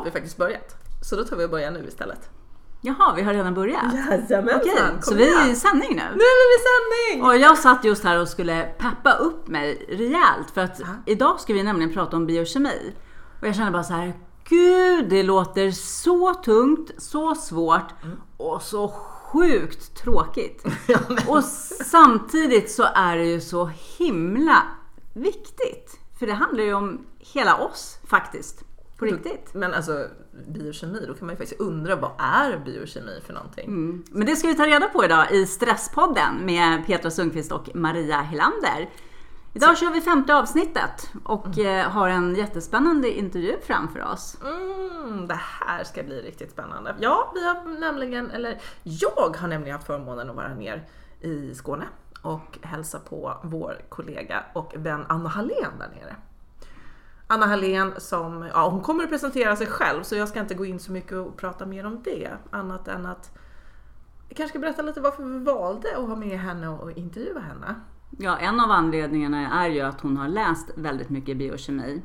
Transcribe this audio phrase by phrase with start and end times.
[0.00, 0.76] har vi faktiskt börjat.
[1.02, 2.28] Så då tar vi och börjar nu istället.
[2.82, 3.94] Jaha, vi har redan börjat?
[3.94, 6.02] Jajamensan, Okej, kom så vi är i sändning nu?
[6.02, 7.26] Nu är vi i sändning!
[7.28, 10.86] Och jag satt just här och skulle peppa upp mig rejält för att Ja.
[11.06, 12.92] idag ska vi nämligen prata om biokemi.
[13.40, 14.12] Och jag känner bara så här,
[14.48, 17.94] gud det låter så tungt, så svårt
[18.36, 18.88] och så
[19.32, 20.64] sjukt tråkigt.
[20.86, 21.44] Ja, Och
[21.84, 24.62] samtidigt så är det ju så himla
[25.14, 25.96] viktigt.
[26.18, 28.64] För det handlar ju om hela oss faktiskt.
[29.00, 29.54] På riktigt.
[29.54, 30.06] Men alltså
[30.46, 33.66] biokemi, då kan man ju faktiskt undra vad är biokemi för någonting?
[33.68, 34.04] Mm.
[34.10, 38.16] Men det ska vi ta reda på idag i Stresspodden med Petra Sundqvist och Maria
[38.16, 38.88] Helander.
[39.54, 44.36] Idag kör vi femte avsnittet och eh, har en jättespännande intervju framför oss.
[44.42, 46.94] Mm, det här ska bli riktigt spännande.
[47.00, 50.88] Ja, vi har nämligen, eller jag har nämligen haft förmånen att vara ner
[51.20, 51.84] i Skåne
[52.22, 56.16] och hälsa på vår kollega och vän Anna Hallén där nere.
[57.32, 60.64] Anna Hallén som, ja hon kommer att presentera sig själv så jag ska inte gå
[60.64, 62.30] in så mycket och prata mer om det.
[62.50, 63.38] Annat än att
[64.28, 67.74] jag kanske ska berätta lite varför vi valde att ha med henne och intervjua henne.
[68.18, 72.02] Ja, en av anledningarna är ju att hon har läst väldigt mycket biokemi.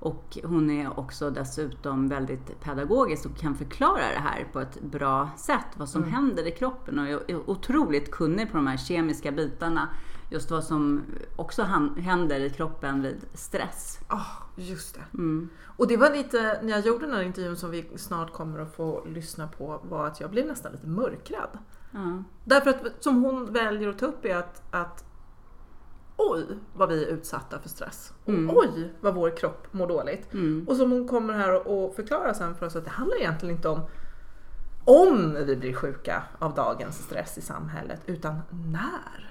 [0.00, 5.30] Och hon är också dessutom väldigt pedagogisk och kan förklara det här på ett bra
[5.36, 5.66] sätt.
[5.76, 9.88] Vad som händer i kroppen och är otroligt kunnig på de här kemiska bitarna.
[10.30, 11.04] Just vad som
[11.36, 11.62] också
[11.96, 13.98] händer i kroppen vid stress.
[14.08, 14.22] Ja,
[14.56, 15.04] just det.
[15.14, 15.48] Mm.
[15.76, 18.74] Och det var lite, när jag gjorde den här intervjun som vi snart kommer att
[18.74, 21.58] få lyssna på, var att jag blev nästan lite mörkrädd.
[21.90, 22.22] Ja.
[22.44, 25.04] Därför att som hon väljer att ta upp är att, att
[26.16, 28.12] oj vad vi är utsatta för stress.
[28.24, 28.56] Och Mm.
[28.56, 30.32] oj vad vår kropp mår dåligt.
[30.32, 30.66] Mm.
[30.68, 33.68] Och som hon kommer här och förklarar sen för oss att det handlar egentligen inte
[33.68, 33.80] om
[34.84, 39.30] om vi blir sjuka av dagens stress i samhället, utan när.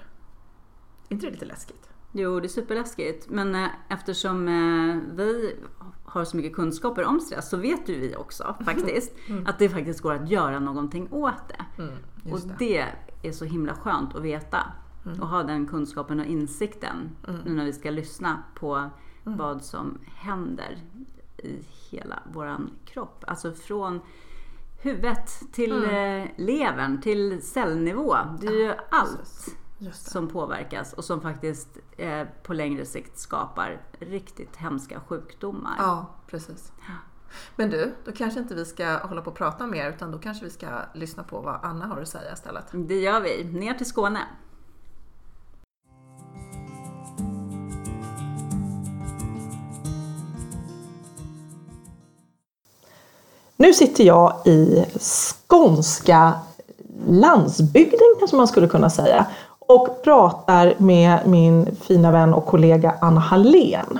[1.10, 1.88] Inte det lite läskigt?
[2.12, 3.28] Jo, det är superläskigt.
[3.28, 5.56] Men eh, eftersom eh, vi
[6.04, 9.12] har så mycket kunskaper om stress så vet ju vi också faktiskt
[9.46, 11.82] att det faktiskt går att göra någonting åt det.
[11.82, 11.94] Mm,
[12.32, 12.54] Och det.
[13.22, 14.66] det är så himla skönt att veta
[15.20, 17.10] och ha den kunskapen och insikten
[17.44, 18.90] nu när vi ska lyssna på
[19.24, 20.78] vad som händer
[21.38, 21.58] i
[21.90, 23.24] hela våran kropp.
[23.26, 24.00] Alltså från
[24.82, 28.16] huvudet till eh, levern, till cellnivå.
[28.40, 29.56] Det är ju allt Precis.
[29.92, 35.74] Som påverkas och som faktiskt eh, på längre sikt skapar riktigt hemska sjukdomar.
[35.78, 36.72] Ja, precis.
[37.56, 40.44] Men du, då kanske inte vi ska hålla på och prata mer utan då kanske
[40.44, 42.64] vi ska lyssna på vad Anna har att säga istället.
[42.72, 43.44] Det gör vi.
[43.44, 44.20] Ner till Skåne.
[53.56, 56.32] Nu sitter jag i skånska
[57.08, 59.26] landsbygden kanske man skulle kunna säga
[59.70, 63.98] och pratar med min fina vän och kollega Anna Hallén.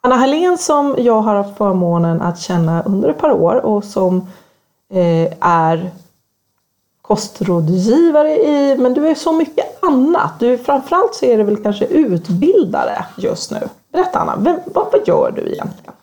[0.00, 4.16] Anna Hallén som jag har haft förmånen att känna under ett par år och som
[4.92, 5.90] eh, är
[7.02, 10.32] kostrådgivare i, men du är så mycket annat.
[10.38, 13.68] Du, framförallt så är du väl kanske utbildare just nu.
[13.92, 15.94] Berätta Anna, vem, vad, vad gör du egentligen?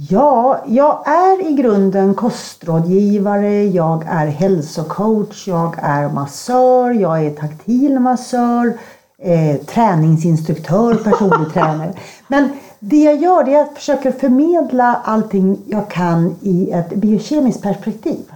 [0.00, 7.98] Ja, jag är i grunden kostrådgivare, jag är hälsocoach, jag är massör, jag är taktil
[7.98, 8.78] massör,
[9.18, 11.94] eh, träningsinstruktör, personlig tränare.
[12.28, 12.48] Men
[12.78, 17.62] det jag gör det är att jag försöker förmedla allting jag kan i ett biokemiskt
[17.62, 18.32] perspektiv.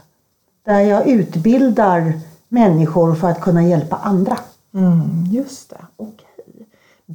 [0.64, 2.12] Där jag utbildar
[2.48, 4.38] människor för att kunna hjälpa andra.
[4.74, 6.21] Mm, just det, okej.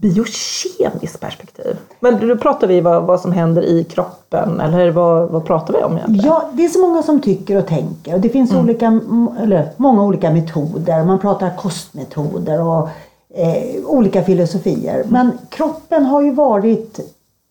[0.01, 1.77] Biokemiskt perspektiv.
[1.99, 5.83] Men då pratar vi vad, vad som händer i kroppen eller vad, vad pratar vi
[5.83, 6.25] om egentligen?
[6.25, 8.13] Ja, det är så många som tycker och tänker.
[8.13, 9.01] Och det finns olika,
[9.41, 11.03] eller många olika metoder.
[11.03, 12.89] Man pratar kostmetoder och
[13.35, 15.05] eh, olika filosofier.
[15.09, 16.99] Men kroppen har ju varit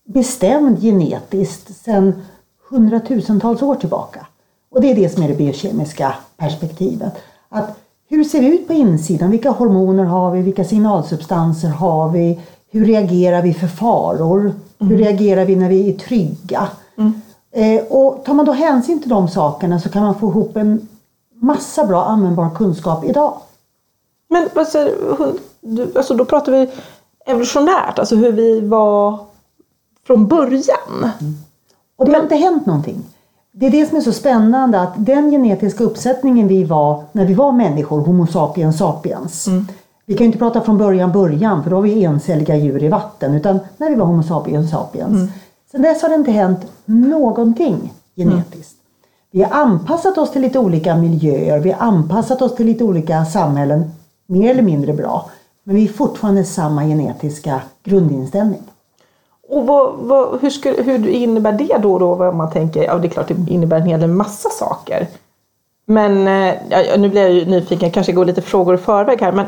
[0.05, 2.23] bestämd genetiskt sedan
[2.69, 4.27] hundratusentals år tillbaka.
[4.71, 7.13] Och det är det som är det biokemiska perspektivet.
[7.49, 9.31] Att hur ser det ut på insidan?
[9.31, 10.43] Vilka hormoner har vi?
[10.43, 12.41] Vilka signalsubstanser har vi?
[12.71, 14.55] Hur reagerar vi för faror?
[14.79, 16.69] Hur reagerar vi när vi är trygga?
[17.53, 20.89] Eh, och tar man då hänsyn till de sakerna så kan man få ihop en
[21.35, 23.39] massa bra användbar kunskap idag.
[24.29, 24.91] Men alltså,
[25.97, 26.71] alltså, då pratar vi
[27.27, 29.19] evolutionärt, alltså hur vi var
[30.07, 31.11] från början.
[31.97, 33.05] Och det har inte hänt någonting.
[33.59, 37.35] Det är det som är så spännande att den genetiska uppsättningen vi var när vi
[37.35, 39.49] var människor, Homo sapiens sapiens.
[40.07, 42.89] Vi kan ju inte prata från början början för då var vi encelliga djur i
[42.89, 45.31] vatten utan när vi var Homo sapiens sapiens.
[45.71, 48.77] Sen dess har det inte hänt någonting genetiskt.
[49.31, 53.25] Vi har anpassat oss till lite olika miljöer, vi har anpassat oss till lite olika
[53.25, 53.91] samhällen,
[54.27, 55.31] mer eller mindre bra.
[55.65, 58.63] Men vi är fortfarande samma genetiska grundinställning.
[59.49, 61.99] Och vad, vad, hur, skulle, hur innebär det då?
[61.99, 65.07] då vad man tänker, ja det är klart det innebär en hel del massa saker.
[65.87, 69.33] Men eh, ja, nu blir jag ju nyfiken, kanske går lite frågor i förväg här.
[69.33, 69.47] Men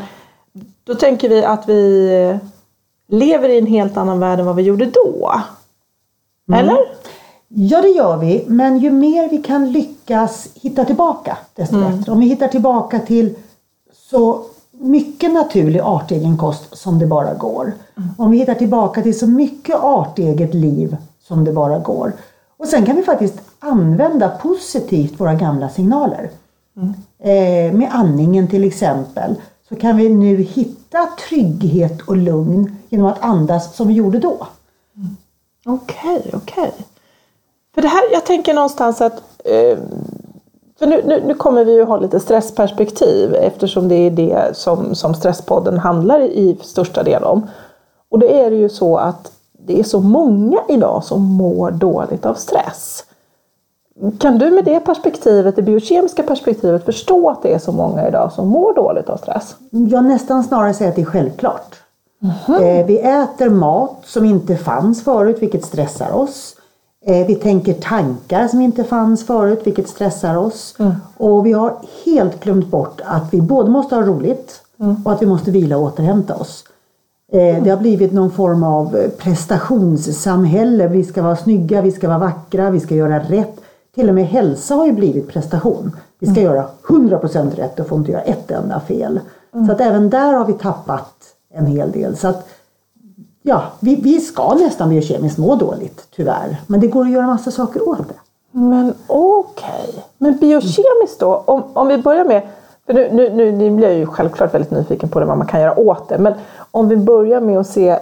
[0.84, 2.38] då tänker vi att vi
[3.08, 5.32] lever i en helt annan värld än vad vi gjorde då.
[6.52, 6.78] Eller?
[7.48, 8.44] Ja, det gör vi.
[8.48, 12.12] Men ju mer vi kan lyckas hitta tillbaka, desto bättre.
[12.12, 13.34] Om vi hittar tillbaka till
[14.10, 14.44] så
[14.80, 17.72] mycket naturlig artegen kost som det bara går.
[18.18, 22.12] Om vi hittar tillbaka till så mycket arteget liv som det bara går.
[22.56, 26.30] Och sen kan vi faktiskt använda positivt våra gamla signaler.
[27.18, 29.34] Eh, med andningen till exempel
[29.68, 34.46] så kan vi nu hitta trygghet och lugn genom att andas som vi gjorde då.
[35.66, 36.72] Okej, okej.
[37.74, 39.78] För det här, jag tänker någonstans att eh,
[40.78, 44.94] för nu, nu, nu kommer vi ju ha lite stressperspektiv eftersom det är det som,
[44.94, 47.46] som Stresspodden handlar i största del om.
[48.10, 49.32] Och då är det ju så att
[49.66, 53.04] det är så många idag som mår dåligt av stress.
[54.18, 58.32] Kan du med det perspektivet, det biokemiska perspektivet, förstå att det är så många idag
[58.32, 59.56] som mår dåligt av stress?
[59.70, 61.74] Jag nästan snarare säger att det är självklart.
[62.48, 66.54] Eh, vi äter mat som inte fanns förut, vilket stressar oss.
[67.06, 70.74] Eh, vi tänker tankar som inte fanns förut, vilket stressar oss.
[71.16, 74.60] Och vi har helt glömt bort att vi både måste ha roligt
[75.04, 76.64] och att vi måste vila och återhämta oss.
[77.32, 80.88] Eh, det har blivit någon form av eh, prestationssamhälle.
[80.88, 83.60] Vi ska vara snygga, vi ska vara vackra, vi ska göra rätt.
[83.94, 85.96] Till och med hälsa har ju blivit prestation.
[86.18, 89.20] Vi ska göra 100% rätt och får inte göra ett enda fel.
[89.66, 91.14] Så att även där har vi tappat
[91.54, 92.16] en hel del.
[92.16, 92.48] Så att,
[93.48, 96.60] ja, vi, vi ska nästan biokemiskt må dåligt, tyvärr.
[96.66, 98.14] Men det går att göra massa saker åt det.
[98.50, 100.04] Men okej.
[100.18, 102.42] Men biokemiskt då, om, om vi börjar med,
[102.86, 105.46] för nu, nu, nu, nu blir jag ju självklart väldigt nyfiken på det, vad man
[105.46, 106.18] kan göra åt det.
[106.18, 106.34] Men
[106.70, 107.98] om vi börjar med att se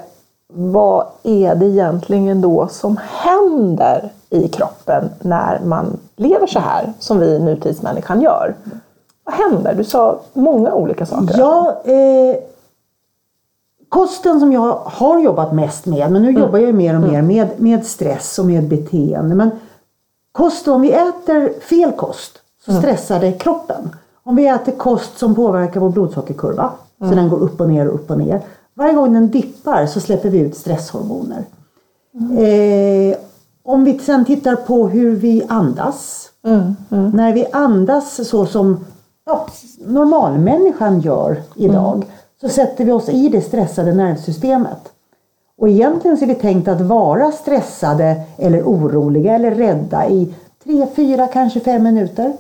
[0.52, 7.18] vad är det egentligen då som händer i kroppen när man lever så här som
[7.18, 8.54] vi nutidsmänniskan gör?
[9.24, 9.74] Vad händer?
[9.74, 11.34] Du sa många olika saker.
[11.38, 12.36] Ja, eh,
[13.88, 17.48] kosten som jag har jobbat mest med, men nu jobbar jag mer och mer med,
[17.56, 19.34] med stress och med beteende.
[19.34, 19.50] Men
[20.32, 23.90] kost, om vi äter fel kost så stressar det kroppen.
[24.22, 27.94] Om vi äter kost som påverkar vår blodsockerkurva, så den går upp och ner och
[27.94, 28.40] upp och ner.
[28.74, 31.44] Varje gång den dippar så släpper vi ut stresshormoner.
[32.38, 33.16] Eh,
[33.64, 36.30] om vi sen tittar på hur vi andas.
[36.88, 38.84] När vi andas så som
[39.26, 39.46] ja,
[39.78, 42.04] normalmänniskan gör idag
[42.40, 44.92] så sätter vi oss i det stressade nervsystemet.
[45.58, 50.34] Och egentligen så är vi tänkt att vara stressade eller oroliga eller rädda i
[50.64, 52.32] tre, fyra, kanske fem minuter.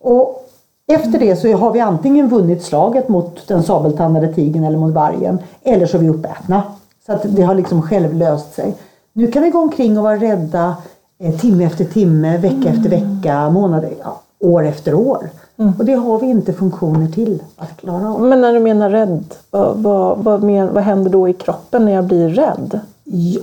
[0.00, 0.48] Och
[0.86, 5.38] efter det så har vi antingen vunnit slaget mot den sabeltandade tigern eller mot vargen
[5.62, 6.62] eller så är vi uppätna.
[7.06, 8.74] Så att det har liksom själv löst sig.
[9.12, 10.76] Nu kan vi gå omkring och vara rädda
[11.18, 15.30] eh, timme efter timme, vecka efter vecka, månad, ja, år efter år.
[15.78, 18.20] Och det har vi inte funktioner till att klara av.
[18.20, 21.92] Men när du menar rädd, vad, vad, vad, men, vad händer då i kroppen när
[21.92, 22.80] jag blir rädd?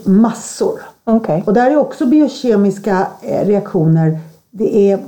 [0.03, 0.79] Massor.
[1.03, 1.43] Okej.
[1.45, 4.19] Och där är också biokemiska eh, reaktioner.
[4.51, 4.99] Det är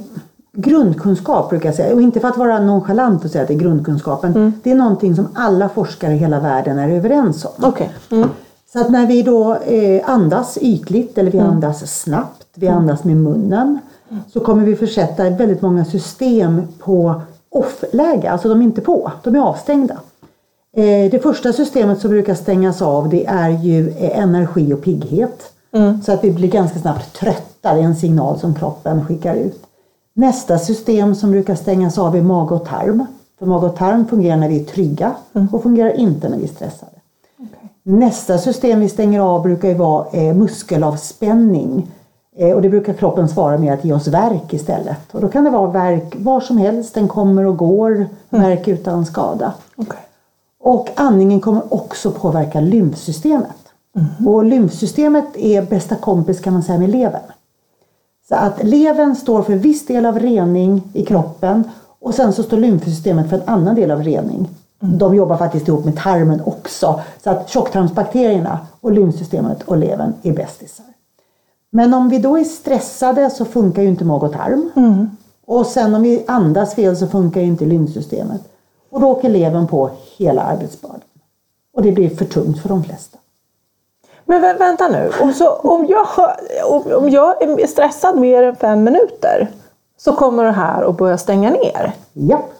[0.53, 1.95] grundkunskap brukar jag säga.
[1.95, 4.53] Och inte för att vara nonchalant och säga att det är grundkunskapen.
[4.63, 7.51] Det är någonting som alla forskare i hela världen är överens om.
[7.63, 7.93] Okej.
[8.11, 8.29] Mm.
[8.73, 13.17] Så att när vi då eh, andas ytligt eller vi andas snabbt, vi andas med
[13.17, 13.79] munnen.
[14.33, 19.35] Så kommer vi försätta väldigt många system på off-läge, alltså de är inte på, de
[19.35, 19.97] är avstängda.
[20.77, 25.53] Eh, det första systemet som brukar stängas av det är ju eh, energi och pigghet.
[26.05, 29.63] Så att vi blir ganska snabbt trötta, det är en signal som kroppen skickar ut.
[30.13, 33.05] Nästa system som brukar stängas av är mage och tarm.
[33.39, 35.15] För mage och tarm fungerar när vi är trygga
[35.51, 36.91] och fungerar inte när vi är stressade.
[37.83, 41.91] Nästa system vi stänger av brukar ju vara eh, muskelavspänning.
[42.35, 45.13] Eh, och det brukar kroppen svara med att ge oss värk istället.
[45.13, 49.05] Och då kan det vara värk var som helst, den kommer och går, värk utan
[49.05, 49.53] skada.
[49.75, 49.99] Okej.
[50.59, 53.55] Och andningen kommer också påverka lymfsystemet.
[54.27, 57.31] Och lymfsystemet är bästa kompis kan man säga med levern.
[58.29, 61.63] Så att levern står för viss del av rening i kroppen
[61.99, 64.49] och sen så står lymfsystemet för en annan del av rening.
[64.79, 67.01] De jobbar faktiskt ihop med tarmen också.
[67.23, 70.90] Så att tjocktarmsbakterierna och lymfsystemet och levern är bästisar.
[71.73, 74.69] Men om vi då är stressade så funkar ju inte mag och tarm.
[75.45, 78.41] Och sen om vi andas fel så funkar ju inte lymfsystemet.
[78.89, 81.01] Och då åker levern på hela arbetsbördan.
[81.73, 83.17] Och det blir för tungt för de flesta.
[84.25, 86.07] Men vä- vänta nu, och så, om, jag,
[86.69, 89.51] om, om jag är stressad mer än fem minuter
[89.97, 91.93] så kommer det här att börja stänga ner.
[92.13, 92.53] Japp.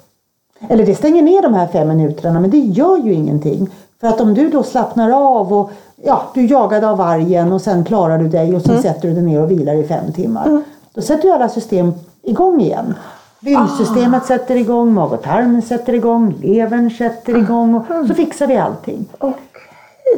[0.70, 3.70] Eller det stänger ner de här fem minuterna men det gör ju ingenting.
[4.01, 5.72] För att om du då slappnar av och
[6.03, 8.84] ja, du är jagad av vargen och sen klarar du dig och sen Mm.
[8.84, 10.62] sätter du dig ner och vilar i fem timmar.
[10.93, 11.93] Då sätter ju alla system
[12.24, 12.93] igång igen.
[13.39, 18.58] Lymfsystemet sätter igång, mag och tarmen sätter igång, levern sätter igång och så fixar vi
[18.58, 19.05] allting.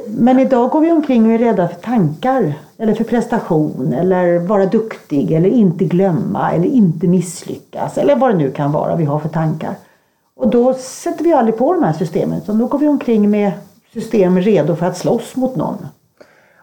[0.08, 4.66] Men idag går vi omkring och är rädda för tankar eller för prestation eller vara
[4.66, 9.20] duktig eller inte glömma eller inte misslyckas eller vad det nu kan vara vi har
[9.20, 9.76] för tankar.
[10.36, 13.52] Och då sätter vi aldrig på de här systemen utan då går vi omkring med
[13.94, 15.88] system redo för att slåss mot någon.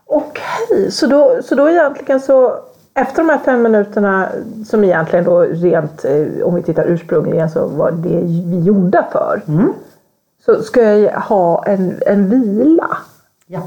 [0.07, 2.55] Okej, så då, så då egentligen så
[2.95, 4.29] efter de här fem minuterna
[4.67, 9.43] som egentligen då rent, eh, om vi tittar ursprungligen så var det vi gjorda för.
[10.45, 12.97] Så ska jag ha en, en vila.
[13.47, 13.61] Ja.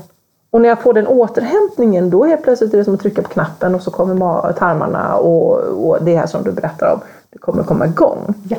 [0.51, 3.29] Och när jag får den återhämtningen då helt plötsligt är det som att trycka på
[3.29, 7.00] knappen och så kommer ma- tarmarna och, och det här som du berättar om.
[7.29, 8.34] Det kommer komma igång.
[8.50, 8.58] Ja.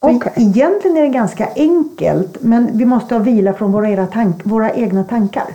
[0.00, 0.32] Så Okej.
[0.36, 4.72] Egentligen är det ganska enkelt men vi måste ha vila från våra, era tank, våra
[4.72, 5.46] egna tankar.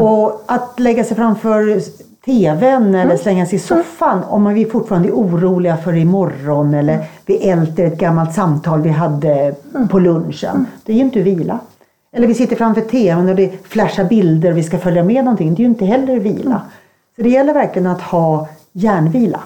[0.00, 1.80] Och att lägga sig framför
[2.24, 7.04] TVn eller slänga sig i soffan om man vi fortfarande är oroliga för imorgon eller
[7.26, 9.54] vi älter ett gammalt samtal vi hade
[9.90, 10.66] på lunchen.
[10.84, 11.58] Det är ju inte vila.
[12.12, 15.54] Eller vi sitter framför TVn och det flashar bilder och vi ska följa med någonting.
[15.54, 16.62] Det är ju inte heller vila.
[17.16, 19.40] Så det gäller verkligen att ha hjärnvila.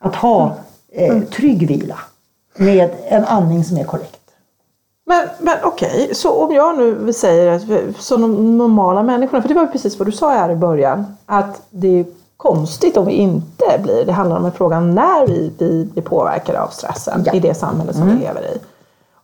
[0.00, 0.56] Att ha
[0.92, 1.98] eh, trygg vila.
[2.56, 4.20] Med en andning som är korrekt.
[5.06, 7.62] Men, men okej, så om jag nu säger att
[7.96, 11.16] som de normala människorna, för det var ju precis vad du sa här i början,
[11.26, 12.04] att det är
[12.36, 16.62] konstigt om vi inte blir, det handlar om en fråga när vi, vi blir påverkade
[16.62, 17.32] av stressen Ja.
[17.32, 18.58] i det samhälle som vi lever i.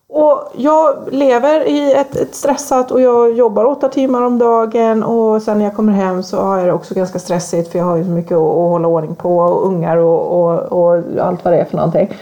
[0.09, 5.41] Och jag lever i ett, ett stressat och jag jobbar åtta timmar om dagen och
[5.41, 7.95] sen när jag kommer hem så har jag det också ganska stressigt för jag har
[7.95, 11.53] ju så mycket att, att hålla ordning på och ungar och, och, och allt vad
[11.53, 12.13] det är för någonting.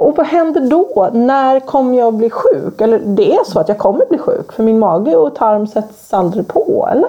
[0.00, 1.10] Och vad händer då?
[1.12, 2.80] När kommer jag bli sjuk?
[2.80, 6.14] Eller det är så att jag kommer bli sjuk för min mage och tarm sätts
[6.14, 7.08] aldrig på, eller?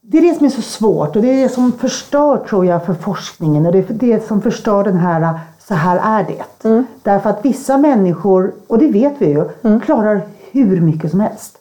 [0.00, 2.84] Det är det som är så svårt och det är det som förstör tror jag
[2.84, 6.84] för forskningen och det är det som förstör den här så här är det.
[7.02, 9.44] Därför att vissa människor, och det vet vi ju,
[9.80, 10.20] klarar
[10.50, 11.58] hur mycket som helst.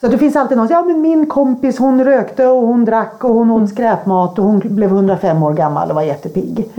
[0.00, 3.24] Så det finns alltid någon som ja men min kompis hon rökte och hon drack
[3.24, 6.70] och hon åt skräpmat och hon blev 105 år gammal och var jättepigg.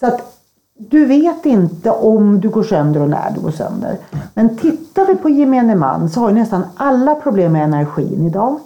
[0.00, 0.35] Så att
[0.78, 3.98] du vet inte om du går sönder och när du går sönder.
[4.34, 8.58] Men tittar vi på gemene man så har ju nästan alla problem med energin idag.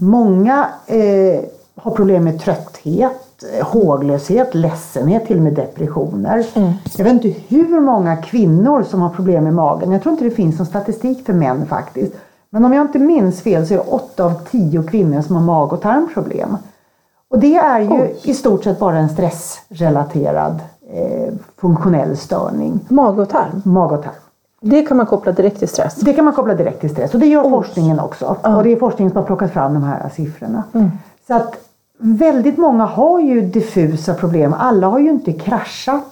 [0.00, 1.40] Många eh,
[1.76, 6.46] har problem med trötthet, eh, håglöshet, ledsenhet, till och med depressioner.
[6.96, 9.92] Jag vet inte hur många kvinnor som har problem med magen.
[9.92, 12.12] Jag tror inte det finns någon statistik för män faktiskt.
[12.50, 15.42] Men om jag inte minns fel så är det 8 av 10 kvinnor som har
[15.42, 16.56] mag och tarmproblem.
[17.30, 20.60] Och det är ju i stort sett bara en stressrelaterad
[20.92, 22.80] eh, funktionell störning.
[22.88, 23.62] Mage och tarm.
[23.64, 24.12] Mag och tarm.
[24.60, 25.94] Det kan man koppla direkt till stress.
[25.94, 28.36] Det kan man koppla direkt till stress och det gör forskningen också.
[28.42, 30.62] Och det är forskningen som har plockat fram de här siffrorna.
[31.26, 31.54] Så att
[31.98, 34.54] väldigt många har ju diffusa problem.
[34.58, 36.04] Alla har ju inte kraschat.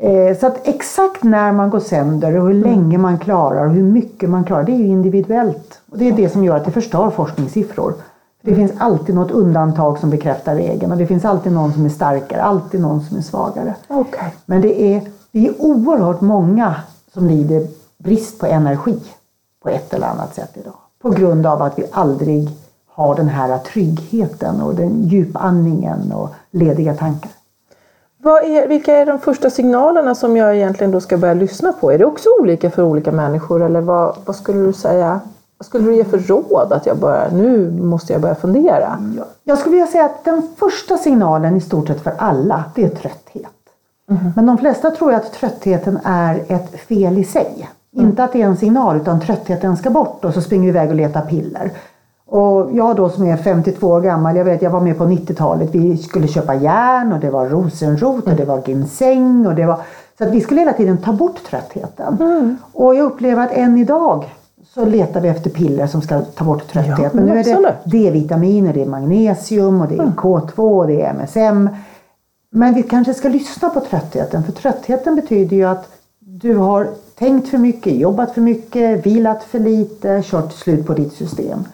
[0.00, 3.82] Eh, Så att exakt när man går sönder och hur länge man klarar och hur
[3.82, 5.80] mycket man klarar, det är ju individuellt.
[5.90, 7.94] Och det är det som gör att det förstör forskningssiffror.
[8.46, 11.88] Det finns alltid något undantag som bekräftar regeln och det finns alltid någon som är
[11.88, 13.74] starkare, alltid någon som är svagare.
[13.88, 14.34] Okej.
[14.46, 16.74] Men det är, det är oerhört många
[17.14, 17.66] som lider
[17.98, 19.00] brist på energi
[19.62, 20.74] på ett eller annat sätt idag.
[21.02, 22.50] På grund av att vi aldrig
[22.86, 27.30] har den här tryggheten och den djupandningen och lediga tankar.
[28.24, 31.92] Är, vilka är de första signalerna som jag egentligen då ska börja lyssna på?
[31.92, 35.20] Är det också olika för olika människor eller vad, vad skulle du säga?
[35.58, 38.98] Vad skulle du ge för råd att jag börjar, nu måste jag börja fundera?
[39.44, 42.88] Jag skulle vilja säga att den första signalen i stort sett för alla, det är
[42.88, 43.50] trötthet.
[44.36, 47.68] Men de flesta tror att tröttheten är ett fel i sig.
[47.92, 50.88] Inte att det är en signal utan tröttheten ska bort och så springer vi iväg
[50.88, 51.70] och letar piller.
[52.26, 55.74] Och jag då som är 52 år gammal, jag vet jag var med på 90-talet.
[55.74, 59.80] Vi skulle köpa järn och det var rosenrot och det var ginseng och det var...
[60.18, 62.58] Så att vi skulle hela tiden ta bort tröttheten.
[62.72, 64.24] Och jag upplever att än idag
[64.74, 66.98] så letar vi efter piller som ska ta bort trötthet.
[66.98, 67.76] Ja, men nu är det.
[67.84, 71.68] D-vitaminer, det är magnesium och det är K2 och det är MSM.
[72.50, 77.48] Men vi kanske ska lyssna på tröttheten för tröttheten betyder ju att du har tänkt
[77.48, 81.64] för mycket, jobbat för mycket, vilat för lite, kört slut på ditt system.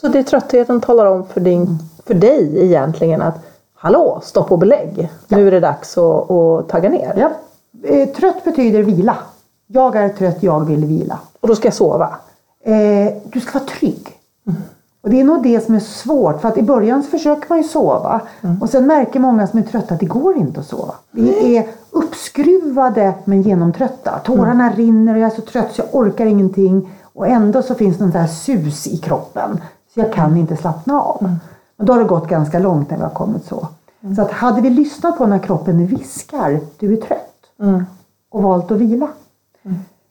[0.00, 3.46] Så det tröttheten talar om för, din, för dig egentligen att
[3.82, 5.10] Hallå, stopp och belägg!
[5.28, 7.14] Nu är det dags att, att tagga ner.
[7.16, 7.30] Ja.
[7.88, 9.16] Eh, Trött betyder vila.
[9.66, 11.18] Jag är trött, jag vill vila.
[11.40, 12.16] Och då ska jag sova.
[12.64, 14.16] Eh, du ska vara trygg.
[15.02, 16.40] Och det är nog det som är svårt.
[16.40, 18.20] För att i början så försöker man ju sova.
[18.60, 20.94] Och sen märker många som är trötta att det går inte att sova.
[21.10, 24.18] Vi är uppskruvade men genomtrötta.
[24.24, 26.90] Tårarna rinner och jag är så trött så jag orkar ingenting.
[27.12, 29.60] Och ändå så finns det där sus i kroppen.
[29.94, 31.36] Så jag kan inte slappna av.
[31.78, 33.68] Och då har det gått ganska långt när vi har kommit så.
[34.16, 37.36] Så att hade vi lyssnat på när kroppen viskar, du är trött.
[38.30, 39.08] Och valt att vila.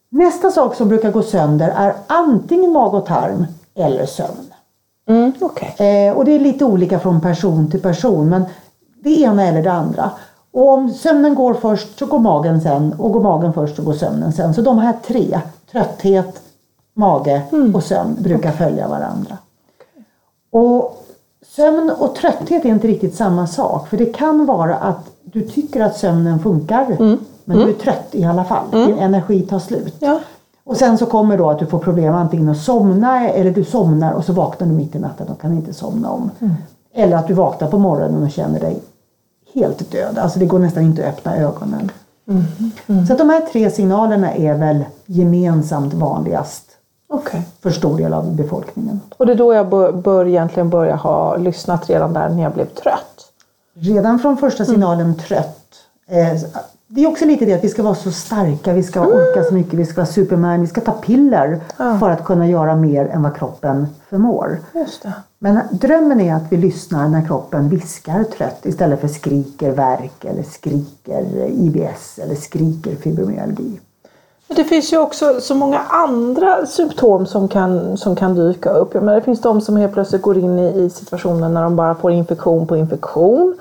[0.09, 4.53] Nästa sak som brukar gå sönder är antingen mag och tarm eller sömn.
[5.07, 5.75] Mm, okej.
[5.77, 8.45] Eh, och det är lite olika från person till person men
[9.03, 10.11] det ena eller det andra.
[10.51, 13.93] Och om sömnen går först så går magen sen och går magen först så går
[13.93, 14.53] sömnen sen.
[14.53, 15.39] Så de här tre,
[15.71, 16.41] trötthet,
[16.93, 17.41] mage
[17.73, 19.37] och sömn brukar följa varandra.
[20.51, 21.05] Och
[21.55, 25.81] sömn och trötthet är inte riktigt samma sak för det kan vara att du tycker
[25.81, 26.97] att sömnen funkar
[27.49, 28.71] men du är trött i alla fall.
[28.71, 29.95] Din energi tar slut.
[29.99, 30.19] Ja.
[30.63, 34.13] Och sen så kommer då att du får problem antingen att somna eller du somnar
[34.13, 36.31] och så vaknar du mitt i natten och kan inte somna om.
[36.93, 38.79] Eller att du vaknar på morgonen och känner dig
[39.53, 40.17] helt död.
[40.17, 41.91] Alltså det går nästan inte att öppna ögonen.
[43.07, 46.65] Så att de här tre signalerna är väl gemensamt vanligast
[47.07, 47.41] Okej.
[47.61, 49.01] för stor del av befolkningen.
[49.17, 52.53] Och det är då jag bör, bör egentligen börja ha lyssnat redan där när jag
[52.53, 53.25] blev trött.
[53.73, 55.59] Redan från första signalen trött.
[56.07, 56.41] Eh,
[56.91, 59.53] det är också lite det att vi ska vara så starka, vi ska orka så
[59.53, 61.59] mycket, vi ska vara superman, vi ska ta piller
[61.99, 64.59] för att kunna göra mer än vad kroppen förmår.
[65.39, 70.43] Men drömmen är att vi lyssnar när kroppen viskar trött istället för skriker värk eller
[70.43, 73.79] skriker IBS eller skriker fibromyalgi.
[74.47, 78.93] Men Det finns ju också så många andra symptom som kan, som kan dyka upp.
[78.93, 81.95] Menar, det finns de som helt plötsligt går in i, i situationen när de bara
[81.95, 83.57] får infektion på infektion.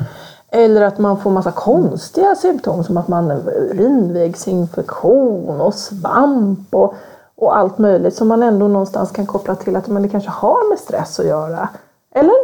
[0.51, 6.95] Eller att man får massa konstiga symptom som att man urinvägsinfektion och svamp och,
[7.37, 10.71] och allt möjligt som man ändå någonstans kan koppla till att man det kanske har
[10.71, 11.69] med stress att göra.
[12.15, 12.35] Eller?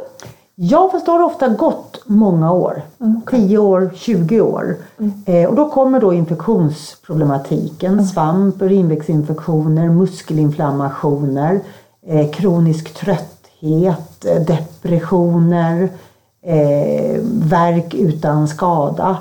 [0.56, 2.82] Ja, fast då har det ofta gått många år.
[3.30, 4.76] 10 år, 20 år.
[5.26, 8.06] Eh, och då kommer då infektionsproblematiken.
[8.06, 11.60] Svamp, urinvägsinfektioner, muskelinflammationer,
[12.06, 15.88] eh, kronisk trötthet, eh, depressioner,
[16.44, 19.16] eh, värk utan skada.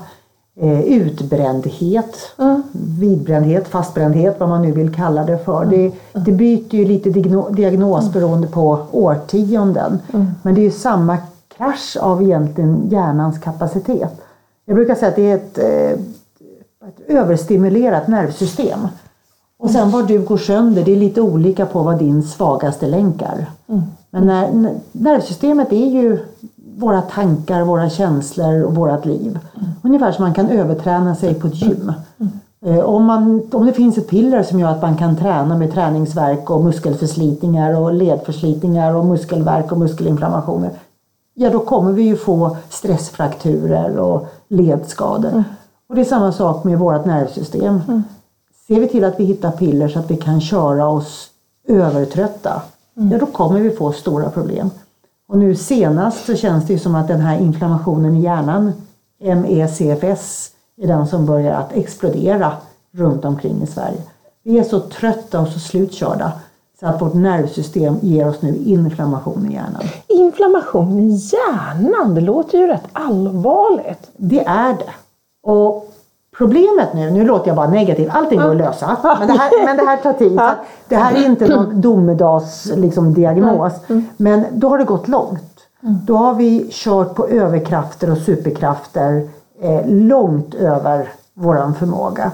[0.55, 2.17] Eh, utbrändhet,
[2.71, 5.65] vidbrändhet, fastbrändhet, vad man nu vill kalla det för.
[5.65, 5.91] Det,
[6.25, 7.09] det byter ju lite
[7.51, 9.99] diagnos beroende på årtionden.
[10.41, 11.17] Men det är ju samma
[11.57, 14.21] krasch av egentligen hjärnans kapacitet.
[14.65, 15.99] Jag brukar säga att det är ett, eh,
[16.87, 18.87] ett överstimulerat nervsystem.
[19.57, 23.21] Och sen var du går sönder, det är lite olika på vad din svagaste länk
[23.21, 23.45] är.
[24.09, 26.19] Men när, nervsystemet är ju
[26.77, 29.39] våra tankar, våra känslor och vårt liv.
[29.81, 31.93] Ungefär som man kan överträna sig på ett gym.
[32.19, 32.85] Mm.
[32.85, 36.49] Om, man, om det finns ett piller som gör att man kan träna med träningsverk
[36.49, 40.71] och muskelförslitningar och ledförslitningar och muskelvärk och muskelinflammationer.
[41.33, 45.43] Ja, då kommer vi ju få stressfrakturer och ledskador.
[45.89, 48.03] Och det är samma sak med vårt nervsystem.
[48.67, 51.29] Ser vi till att vi hittar piller så att vi kan köra oss
[51.67, 52.61] övertrötta,
[52.93, 54.69] ja då kommer vi få stora problem.
[55.27, 58.73] Och nu senast så känns det ju som att den här inflammationen i hjärnan,
[59.19, 62.51] MECFS, är den som börjar att explodera
[62.91, 64.01] runt omkring i Sverige.
[64.43, 66.31] Vi är så trötta och så slutkörda
[66.79, 69.83] så att vårt nervsystem ger oss nu inflammation i hjärnan.
[70.07, 74.11] Inflammation i hjärnan, det låter ju rätt allvarligt.
[74.17, 74.93] Det är det.
[75.43, 75.92] Och
[76.37, 78.97] problemet nu, nu låter jag bara negativ, allting går att lösa.
[79.19, 80.39] Men det här, men det här tar tid.
[80.87, 83.73] Det här är inte någon domedags liksom, diagnos.
[84.17, 85.59] Men då har det gått långt.
[85.81, 89.27] Då har vi kört på överkrafter och superkrafter
[89.61, 92.31] eh, långt över våran förmåga.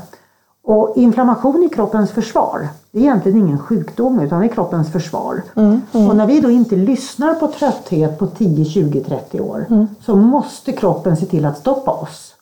[0.64, 2.68] Och inflammation är kroppens försvar.
[2.92, 5.42] Det är egentligen ingen sjukdom utan det är kroppens försvar.
[5.92, 9.66] Och när vi då inte lyssnar på trötthet på 10, 20, 30 år
[10.06, 12.34] så måste kroppen se till att stoppa oss.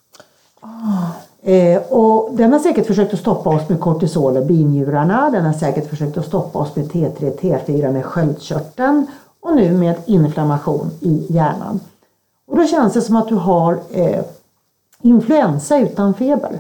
[1.48, 5.30] Eh, och den har säkert försökt att stoppa oss med kortisol och binjurarna.
[5.30, 9.08] Den har säkert försökt att stoppa oss med T3, T4 med sköldkörteln
[9.40, 11.80] och nu med inflammation i hjärnan.
[12.48, 14.22] Och då känns det som att du har eh,
[15.02, 16.60] influensa utan feber.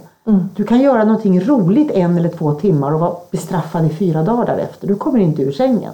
[0.55, 4.45] Du kan göra någonting roligt en eller två timmar och vara bestraffad i fyra dagar
[4.45, 4.87] därefter.
[4.87, 5.93] Du kommer inte ur sängen.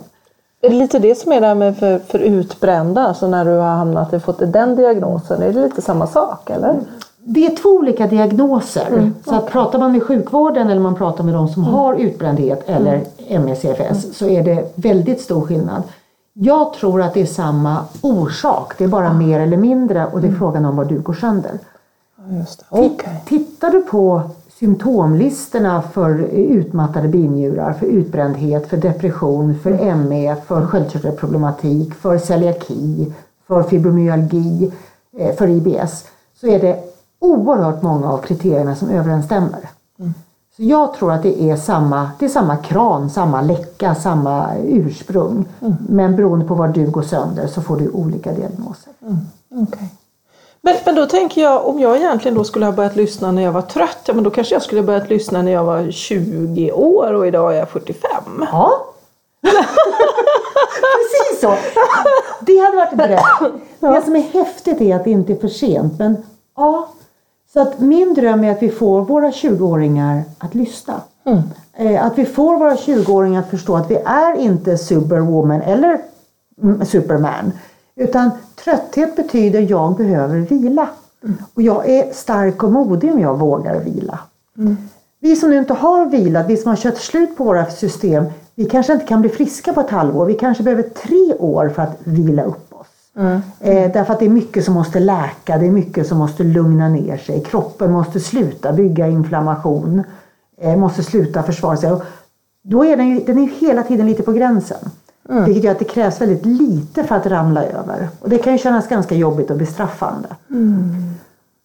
[0.62, 3.52] Är det lite det som är det här med för, för utbrända, alltså när du
[3.52, 6.80] har hamnat och fått den diagnosen, är det lite samma sak eller?
[7.26, 9.12] Det är två olika diagnoser.
[9.26, 13.02] Så att pratar man med sjukvården eller man pratar med de som har utbrändhet eller
[13.40, 15.84] MECFS så är det väldigt stor skillnad.
[16.34, 20.28] Jag tror att det är samma orsak, det är bara mer eller mindre och det
[20.28, 21.60] är frågan om var du går sönder.
[22.70, 23.22] Okej.
[23.26, 24.22] Tittar du på
[24.60, 33.14] symptomlistorna för utmattade binjurar, för utbrändhet, för depression, för ME, för sköldkörtelproblematik, för celiaki,
[33.48, 34.72] för fibromyalgi,
[35.18, 36.06] eh, för IBS
[36.42, 36.93] så är det
[37.24, 39.70] oerhört många av kriterierna som överensstämmer.
[40.56, 45.46] Så jag tror att det är samma, det är samma kran, samma läcka, samma ursprung.
[45.90, 48.94] Men beroende på var du går sönder så får du olika diagnoser.
[49.52, 49.90] Okej.
[50.62, 53.52] Men, men då tänker jag, om jag egentligen då skulle ha börjat lyssna när jag
[53.52, 56.72] var trött, ja, men då kanske jag skulle ha börjat lyssna när jag var 20
[56.72, 58.10] år och idag är jag 45.
[58.52, 58.86] Ja.
[60.82, 61.56] Precis så.
[62.42, 63.52] Det hade varit rätt.
[63.80, 66.00] Det som är häftigt är att det inte är för sent.
[66.00, 66.18] Men
[66.56, 66.88] ja.
[67.54, 71.02] Så att min dröm är att vi får våra 20-åringar att lyssna.
[71.74, 76.02] Eh, Att vi får våra 20-åringar att förstå att vi är inte superwoman eller
[76.62, 77.52] mm, superman.
[77.96, 78.32] Utan
[78.64, 80.88] trötthet betyder jag behöver vila.
[81.54, 84.20] Och jag är stark och modig om jag vågar vila.
[85.20, 88.66] Vi som nu inte har vilat, vi som har kört slut på våra system, vi
[88.66, 90.26] kanske inte kan bli friska på ett halvår.
[90.26, 92.73] Vi kanske behöver tre år för att vila upp
[93.18, 93.42] oss.
[93.60, 96.90] Eh, därför att det är mycket som måste läka, det är mycket som måste lugna
[96.90, 97.44] ner sig.
[97.44, 100.04] Kroppen måste sluta bygga inflammation,
[100.58, 101.92] eh, måste sluta försvara sig.
[101.92, 102.04] Och
[102.64, 104.90] då är den, ju, den är hela tiden lite på gränsen.
[105.30, 108.10] Vilket gör att det krävs väldigt lite för att ramla över.
[108.20, 110.28] Och det kan ju kännas ganska jobbigt och bestraffande.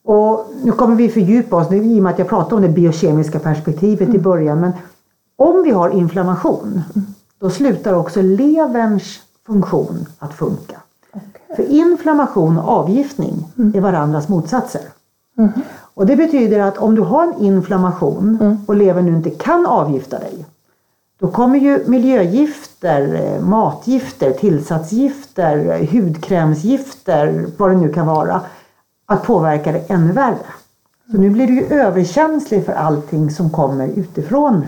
[0.04, 3.38] Och nu kommer vi fördjupa oss, i och med att jag pratade om det biokemiska
[3.38, 4.60] perspektivet i början.
[4.60, 4.72] Men
[5.36, 6.82] om vi har inflammation,
[7.40, 10.80] då slutar också leverns funktion att funka.
[11.56, 14.82] För inflammation och avgiftning är varandras motsatser.
[15.94, 20.18] Och det betyder att om du har en inflammation och levern nu inte kan avgifta
[20.18, 20.46] dig.
[21.20, 28.40] Då kommer ju miljögifter, eh, matgifter, tillsatsgifter, eh, hudkrämsgifter, vad det nu kan vara,
[29.06, 30.46] att påverka det ännu värre.
[31.10, 34.66] Så nu blir du ju överkänslig för allting som kommer utifrån.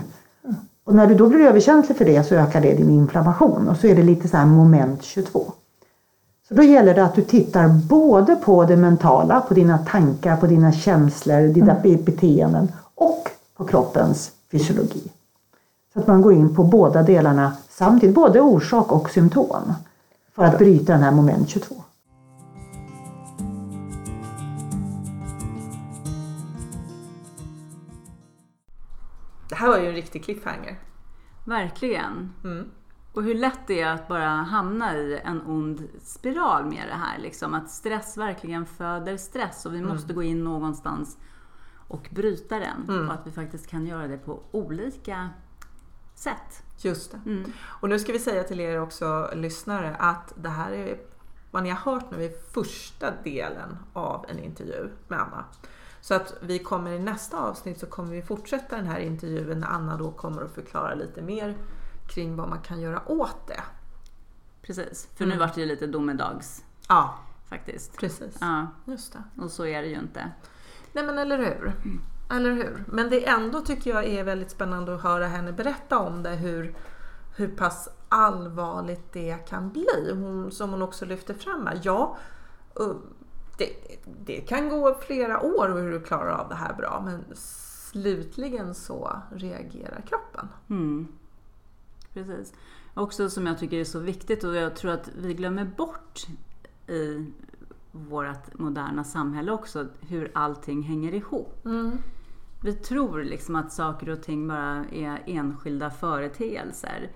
[0.85, 3.87] Och när du då blir överkänslig för det så ökar det din inflammation och så
[3.87, 5.53] är det lite så här moment 22.
[6.51, 10.47] Så då gäller det att du tittar både på det mentala, på dina tankar, på
[10.47, 15.11] dina känslor, dina be- beteenden och på kroppens fysiologi.
[15.93, 19.73] Så att man går in på båda delarna samtidigt, både orsak och symptom.
[20.35, 21.75] För att bryta den här moment 22.
[29.49, 30.79] Det här var ju en riktig cliffhanger.
[31.45, 32.33] Verkligen.
[32.43, 32.65] Mm.
[33.13, 37.19] Och hur lätt det är att bara hamna i en ond spiral med det här.
[37.19, 37.53] Liksom.
[37.53, 41.17] Att stress verkligen föder stress och vi måste gå in någonstans
[41.87, 43.07] och bryta den.
[43.07, 45.29] Och att vi faktiskt kan göra det på olika
[46.15, 46.63] sätt.
[46.77, 47.45] Just det.
[47.63, 50.97] Och nu ska vi säga till er också lyssnare att det här är
[51.51, 55.45] vad ni har hört nu är första delen av en intervju med Anna.
[56.01, 59.67] Så att vi kommer i nästa avsnitt så kommer vi fortsätta den här intervjun när
[59.67, 61.55] Anna då kommer att förklara lite mer
[62.11, 63.61] kring vad man kan göra åt det.
[64.61, 65.09] Precis.
[65.15, 67.19] För nu vart det ju lite domedags Ja,
[67.49, 67.97] faktiskt.
[67.97, 68.37] precis.
[68.41, 69.23] Ja, Just det.
[69.43, 70.31] och så är det ju inte.
[70.93, 71.73] Nej men eller hur.
[72.31, 72.83] Eller hur.
[72.87, 76.29] Men det ändå tycker jag är väldigt spännande att höra henne berätta om det.
[76.35, 76.75] Hur,
[77.37, 79.85] hur pass allvarligt det kan bli.
[80.13, 81.79] Hon, som hon också lyfter fram här.
[81.83, 82.17] Ja,
[82.79, 82.95] uh,
[83.57, 83.69] det,
[84.25, 87.01] det kan gå flera år hur du klarar av det här bra.
[87.05, 90.47] Men slutligen så reagerar kroppen.
[90.69, 91.07] Mm.
[92.13, 92.53] Precis.
[92.93, 96.27] Också som jag tycker är så viktigt och jag tror att vi glömmer bort
[96.87, 97.31] i
[97.91, 101.67] vårt moderna samhälle också hur allting hänger ihop.
[102.63, 107.11] Vi tror liksom att saker och ting bara är enskilda företeelser.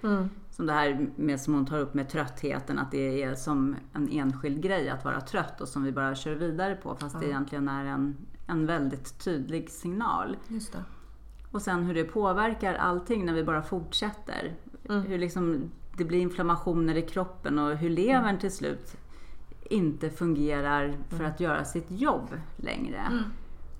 [0.51, 4.09] Som det här med som hon tar upp med tröttheten, att det är som en
[4.11, 7.67] enskild grej att vara trött och som vi bara kör vidare på fast det egentligen
[7.67, 10.37] är en, en väldigt tydlig signal.
[10.47, 10.83] Just det.
[11.51, 14.55] Och sen hur det påverkar allting när vi bara fortsätter.
[14.89, 18.97] Hur liksom det blir inflammationer i kroppen och hur levern till slut
[19.61, 23.23] inte fungerar för att göra sitt jobb längre.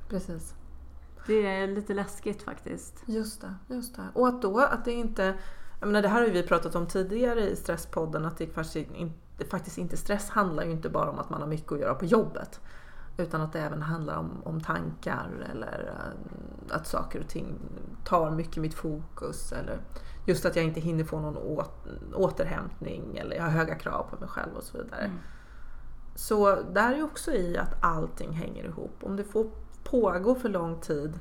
[0.09, 0.53] Precis.
[1.27, 3.03] Det är lite läskigt faktiskt.
[3.05, 4.03] Just det, just det.
[4.13, 5.35] Och att då att det inte...
[5.79, 9.45] Jag menar, det här har vi pratat om tidigare i Stresspodden att det faktiskt, inte,
[9.49, 9.97] faktiskt inte...
[9.97, 12.61] Stress handlar ju inte bara om att man har mycket att göra på jobbet.
[13.17, 17.56] Utan att det även handlar om, om tankar eller eh, att saker och ting
[18.06, 19.51] tar mycket mitt fokus.
[19.51, 19.80] Eller
[20.25, 24.19] just att jag inte hinner få någon åt, återhämtning eller jag har höga krav på
[24.19, 25.12] mig själv och så vidare.
[26.15, 28.97] Så där är också i att allting hänger ihop.
[29.01, 29.49] Om det får
[29.84, 31.19] pågå för lång tid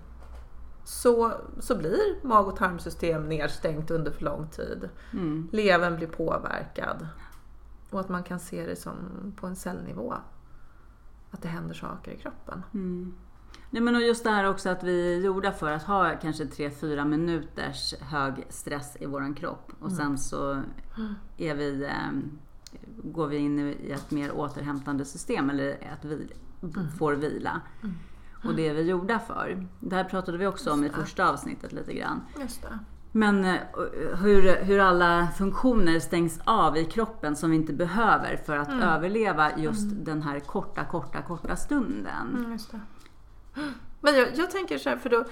[0.85, 4.89] så, så blir mag och tarmsystem nedstängt under för lång tid.
[5.13, 5.49] Mm.
[5.53, 7.09] Levern blir påverkad.
[7.91, 8.95] Och att man kan se det som
[9.37, 10.15] på en cellnivå.
[11.35, 12.63] Att det händer saker i kroppen.
[13.71, 16.45] Nej, men och just det här också att vi är gjorda för att ha kanske
[16.45, 20.63] 3-4 minuters hög stress i våran kropp och sen så
[21.37, 22.11] är vi, eh,
[23.05, 26.29] går vi in i ett mer återhämtande system eller att vi
[26.99, 27.61] får vila.
[28.45, 29.69] och det är vi gjorda för.
[29.81, 32.21] Det här pratade vi också om i första avsnittet lite grann.
[32.41, 32.79] Just det.
[33.17, 33.57] Men eh,
[34.23, 39.59] hur, hur alla funktioner stängs av i kroppen som vi inte behöver för att överleva
[39.59, 42.47] just den här korta, korta, korta stunden.
[42.47, 42.59] Mm.
[44.01, 45.25] Men jag, jag tänker så här, för då,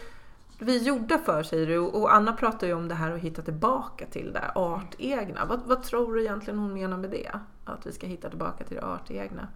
[0.58, 4.06] vi gjorda för säger du och Anna pratar ju om det här att hitta tillbaka
[4.06, 5.44] till det artegna.
[5.44, 7.30] Vad, vad tror du egentligen hon menar med det?
[7.64, 9.48] Att vi ska hitta tillbaka till det artegna?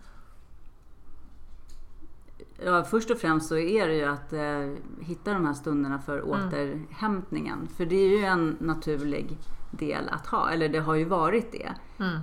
[2.64, 6.28] Ja, först och främst så är det ju att eh, hitta de här stunderna för
[6.28, 7.68] återhämtningen.
[7.76, 9.38] För det är ju en naturlig
[9.70, 11.72] del att ha, eller det har ju varit det.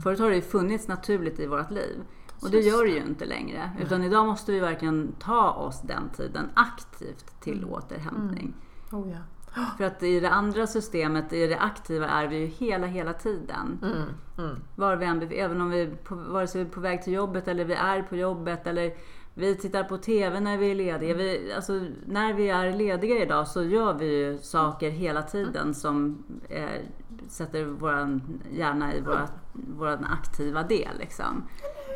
[0.04, 2.04] Förut har det ju funnits naturligt i vårt liv.
[2.42, 3.72] Och det gör det ju inte längre.
[3.82, 8.54] Utan idag måste vi verkligen ta oss den tiden aktivt till återhämtning.
[8.92, 9.18] Oh, ja.
[9.78, 13.80] För att i det andra systemet, i det aktiva, är vi ju hela, hela tiden.
[14.76, 17.48] Var vi än även om vi, på, vare sig vi är på väg till jobbet
[17.48, 18.94] eller vi är på jobbet eller
[19.34, 21.14] vi tittar på TV när vi är lediga.
[21.14, 26.24] Vi, alltså, när vi är lediga idag så gör vi ju saker hela tiden som
[26.50, 26.82] eh,
[27.28, 28.20] sätter vår
[28.52, 29.04] hjärna i
[29.54, 30.98] vår aktiva del.
[31.00, 31.44] Liksom.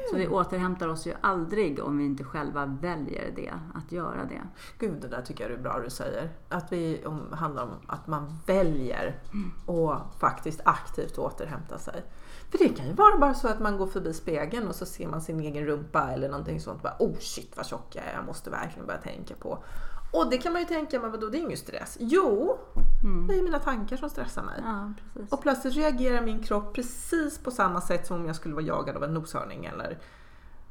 [0.09, 4.41] Så vi återhämtar oss ju aldrig om vi inte själva väljer det, att göra det.
[4.79, 6.29] Gud, det där tycker jag är bra du säger.
[6.49, 9.19] Att vi om, handlar om att man väljer
[9.67, 12.03] att faktiskt aktivt återhämta sig.
[12.51, 15.07] För det kan ju vara bara så att man går förbi spegeln och så ser
[15.07, 16.83] man sin egen rumpa eller någonting sånt.
[16.83, 19.63] Bara, oh shit vad tjock jag är, jag måste verkligen börja tänka på.
[20.11, 21.97] Och det kan man ju tänka, men vadå det är ingen stress.
[21.99, 22.57] Jo,
[23.27, 24.61] det är mina tankar som stressar mig.
[24.65, 24.91] Ja.
[25.29, 28.95] Och plötsligt reagerar min kropp precis på samma sätt som om jag skulle vara jagad
[28.95, 29.97] av en noshörning eller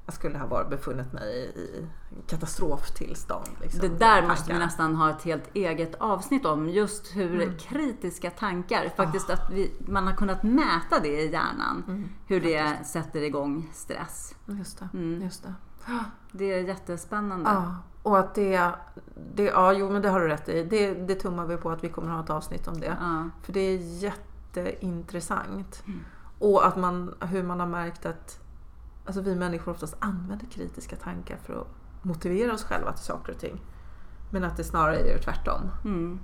[0.07, 1.87] jag skulle ha varit befunnit mig i
[2.27, 3.49] katastroftillstånd.
[3.61, 4.29] Liksom, Det där Tankar.
[4.29, 6.69] måste vi nästan ha ett helt eget avsnitt om.
[6.69, 7.57] Just hur Mm.
[7.59, 11.85] kritiska tankar, faktiskt att vi, man har kunnat mäta det i hjärnan.
[11.89, 12.09] Mm.
[12.27, 14.35] Hur det sätter igång stress.
[14.47, 14.89] Just det.
[14.95, 15.23] Mm.
[15.23, 15.55] Just det.
[16.33, 17.51] Det är jättespännande.
[17.51, 17.75] Ja,
[18.07, 18.71] och att det,
[19.35, 20.63] det, ja jo men det har du rätt i.
[20.65, 22.97] Det, det tummar vi på att vi kommer ha ett avsnitt om det.
[23.01, 23.29] Ja.
[23.43, 25.83] För det är jätteintressant.
[26.39, 28.41] Och att man, hur man har märkt att
[29.05, 31.67] alltså vi människor oftast använder kritiska tankar för att
[32.03, 33.61] motivera oss själva till saker och ting.
[34.31, 35.61] Men att det snarare är tvärtom.
[35.85, 36.21] Mm,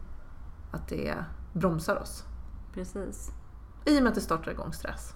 [0.71, 1.15] Att det
[1.53, 2.25] bromsar oss.
[2.75, 3.31] precis.
[3.85, 5.15] I och med att det startar igång stress.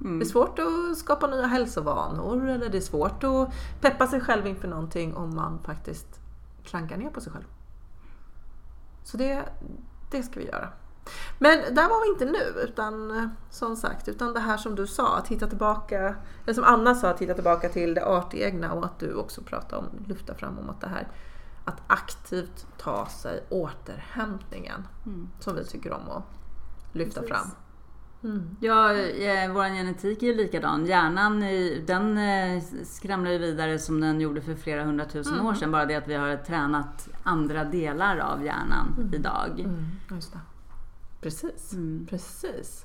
[0.00, 0.18] Mm.
[0.18, 4.46] Det är svårt att skapa nya hälsovanor eller det är svårt att peppa sig själv
[4.46, 6.20] inför någonting om man faktiskt
[6.64, 7.44] klankar ner på sig själv.
[9.04, 9.44] Så det,
[10.10, 10.68] det ska vi göra.
[11.38, 15.16] Men där var vi inte nu, utan som sagt, utan det här som du sa,
[15.16, 18.98] att hitta tillbaka, eller som Anna sa, att hitta tillbaka till det artegna och att
[18.98, 21.08] du också pratade om, lyfta fram om att det här
[21.64, 24.88] att aktivt ta sig återhämtningen
[25.40, 26.24] som vi tycker om att
[26.92, 27.36] lyfta Precis.
[27.36, 27.50] fram.
[28.24, 28.56] Mm.
[28.60, 30.86] Ja, eh, vår genetik är ju likadan.
[30.86, 31.40] Hjärnan
[31.86, 35.46] den eh, skramlar ju vidare som den gjorde för flera hundratusen Mm.
[35.46, 35.70] år sedan.
[35.72, 39.60] Bara det att vi har tränat andra delar av hjärnan idag.
[39.60, 40.38] Mm, just det.
[41.20, 42.06] Precis, Mm.
[42.10, 42.84] precis.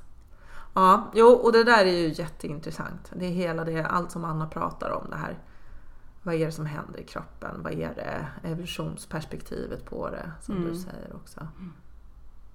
[0.74, 3.12] Ja, jo, och det där är ju jätteintressant.
[3.16, 5.38] Det är hela det, allt som Anna pratar om det här.
[6.24, 7.64] Vad är det som händer i kroppen?
[7.64, 10.76] Vad är det evolutionsperspektivet på det som du Mm.
[10.76, 11.48] säger också?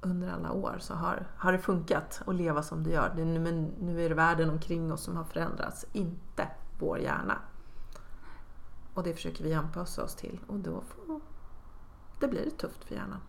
[0.00, 3.12] Under alla år så har, har det funkat att leva som det gör.
[3.16, 7.38] Det men nu är det världen omkring oss som har förändrats, inte vår hjärna.
[8.94, 11.20] Och det försöker vi anpassa oss till och då får,
[12.20, 13.20] det blir det tufft för hjärnan.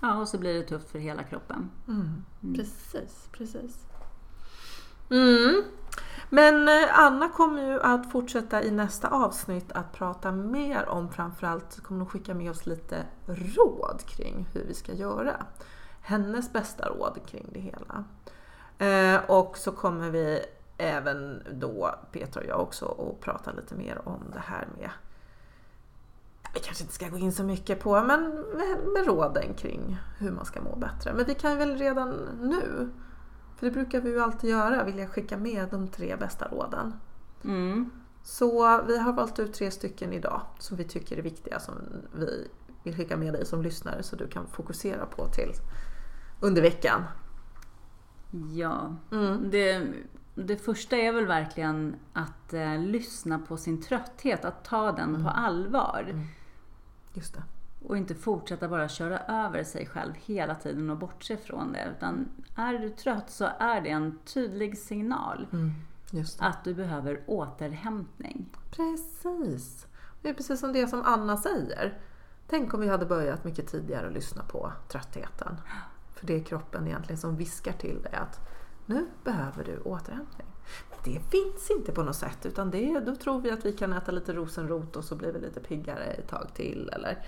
[0.00, 1.70] Ja, och så blir det tufft för hela kroppen.
[1.88, 2.24] Mm.
[2.54, 3.86] Precis, precis.
[5.10, 5.64] Mm.
[6.30, 11.82] Men eh, Anna kommer ju att fortsätta i nästa avsnitt att prata mer om framförallt,
[11.82, 15.46] kommer hon skicka med oss lite råd kring hur vi ska göra.
[16.06, 18.04] Hennes bästa råd kring det hela.
[18.78, 20.40] Eh, och så kommer vi
[20.78, 24.90] även då, Peter och jag också, att prata lite mer om det här med
[26.54, 30.30] vi kanske inte ska gå in så mycket på, men med, med råden kring hur
[30.30, 31.12] man ska må bättre.
[31.14, 32.90] Men vi kan väl redan nu,
[33.56, 36.94] för det brukar vi ju alltid göra, vilja skicka med de tre bästa råden.
[37.44, 37.90] Mm.
[38.22, 41.74] Så vi har valt ut tre stycken idag som vi tycker är viktiga som
[42.14, 42.48] vi
[42.82, 45.52] vill skicka med dig som lyssnare så du kan fokusera på till
[46.40, 47.04] under veckan.
[48.54, 49.50] Ja, Mm.
[49.50, 49.86] det,
[50.34, 55.30] det första är väl verkligen att eh, lyssna på sin trötthet, att ta den på
[55.30, 56.20] allvar.
[57.12, 57.42] Just det.
[57.86, 61.92] Och inte fortsätta bara köra över sig själv hela tiden och bortse från det.
[61.96, 65.72] Utan är du trött så är det en tydlig signal Mm.
[66.38, 68.46] Att du behöver återhämtning.
[68.70, 69.86] Precis.
[70.22, 71.98] Det är precis som det som Anna säger.
[72.48, 75.56] Tänk om vi hade börjat mycket tidigare att lyssna på tröttheten.
[76.24, 78.40] För det är kroppen egentligen som viskar till dig att
[78.86, 80.46] nu behöver du återhämtning.
[81.04, 84.12] Det finns inte på något sätt utan det, då tror vi att vi kan äta
[84.12, 86.90] lite rosenrot och så blir vi lite piggare ett tag till.
[86.92, 87.18] Eller,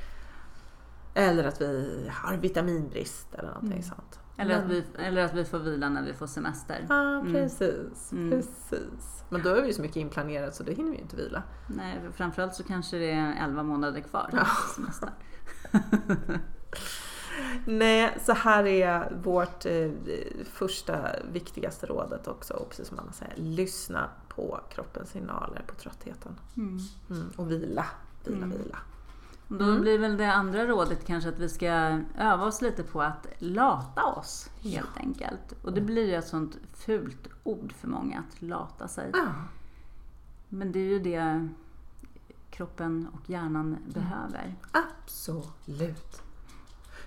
[1.14, 3.82] eller att vi har vitaminbrist eller någonting Mm.
[3.82, 4.20] sånt.
[4.38, 6.86] Eller, att vi, eller att vi får vila när vi får semester.
[6.88, 8.12] Ja, precis.
[8.12, 8.30] Mm.
[8.30, 9.24] precis.
[9.28, 11.42] Men då är vi ju så mycket inplanerat så det hinner vi ju inte vila.
[11.68, 14.38] Nej, för framförallt så kanske det är 11 månader kvar Ja.
[14.74, 15.10] till semester.
[17.66, 19.90] Nej, så här är vårt eh,
[20.52, 22.54] första viktigaste rådet också.
[22.54, 26.38] Och precis som Anna säger, lyssna på kroppens signaler på tröttheten.
[26.56, 26.78] Mm.
[27.10, 27.30] Mm.
[27.36, 27.86] Och vila,
[28.24, 28.50] vila, Mm.
[28.58, 28.78] vila.
[29.48, 29.80] Då Mm.
[29.80, 34.04] blir väl det andra rådet kanske att vi ska öva oss lite på att lata
[34.04, 35.54] oss helt enkelt.
[35.62, 39.10] Och det blir ju ett sånt fult ord för många, att lata sig.
[39.14, 39.26] Ja.
[40.48, 41.48] Men det är ju det
[42.50, 44.54] kroppen och hjärnan behöver.
[44.72, 46.22] Absolut.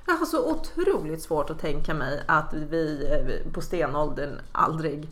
[0.09, 5.09] Jag har så otroligt svårt att tänka mig att vi eh, på stenåldern aldrig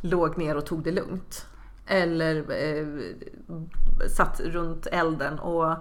[0.00, 1.46] låg ner och tog det lugnt.
[1.86, 2.86] Eller eh,
[4.16, 5.76] satt runt elden och,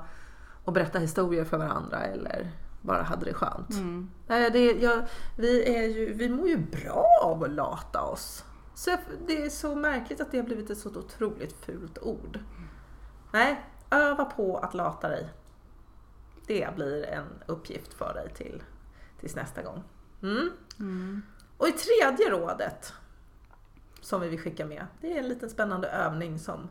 [0.64, 3.70] och berättade historier för varandra eller bara hade det skönt.
[3.70, 4.10] Mm.
[4.28, 5.02] Det, jag,
[5.36, 8.44] vi, är ju, vi mår ju bra av att lata oss.
[8.76, 8.98] Så
[9.28, 12.40] det är så märkligt att det har blivit ett så otroligt fult ord.
[13.32, 15.30] Nej, öva på att lata dig.
[16.48, 18.64] Det blir en uppgift för dig till,
[19.20, 19.84] tills nästa gång.
[20.24, 20.50] Mm.
[20.80, 21.22] Mm.
[21.58, 22.94] Och i tredje rådet
[24.02, 26.70] som vi vill skicka med, det är en liten spännande övning som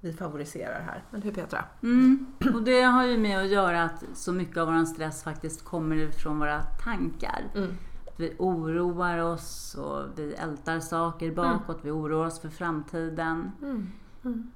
[0.00, 1.04] vi favoriserar här.
[1.10, 1.64] Men hur Petra?
[1.82, 2.26] Mm.
[2.54, 5.96] Och det har ju med att göra att så mycket av vår stress faktiskt kommer
[5.96, 7.50] ifrån våra tankar.
[7.54, 7.74] Mm.
[8.16, 13.52] Vi oroar oss och vi ältar saker bakåt, vi oroar oss för framtiden.
[13.62, 14.52] Mm.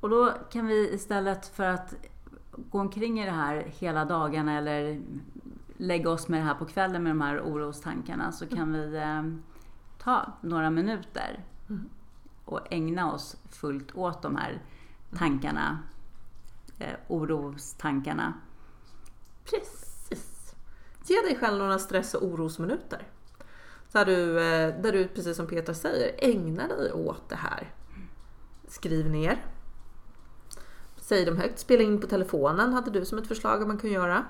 [0.00, 1.94] Och då kan vi istället för att
[2.70, 5.00] gå omkring i det här hela dagarna eller
[5.76, 9.22] lägga oss med det här på kvällen med de här orostankarna så kan vi eh,
[9.98, 11.88] ta några minuter Mm.
[12.44, 14.62] och ägna oss fullt åt de här
[15.16, 15.78] tankarna,
[16.78, 18.32] eh, orostankarna.
[19.44, 20.54] Precis.
[21.06, 23.06] Ge dig själv några stress och orosminuter.
[23.94, 27.72] Här du, eh, där du, precis som Peter säger, ägnar dig åt det här.
[28.68, 29.44] Skriv ner.
[31.04, 31.58] Säg dem högt.
[31.58, 34.24] Spela in på telefonen hade du som ett förslag att man kan göra.